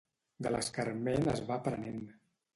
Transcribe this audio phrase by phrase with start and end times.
[0.47, 2.03] De l'escarment es va aprenent.